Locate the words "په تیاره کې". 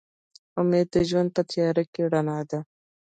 1.35-2.01